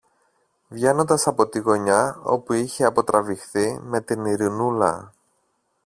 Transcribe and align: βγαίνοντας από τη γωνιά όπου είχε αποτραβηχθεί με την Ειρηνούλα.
βγαίνοντας 0.67 1.27
από 1.27 1.47
τη 1.47 1.59
γωνιά 1.59 2.19
όπου 2.23 2.53
είχε 2.53 2.83
αποτραβηχθεί 2.83 3.79
με 3.83 4.01
την 4.01 4.25
Ειρηνούλα. 4.25 5.13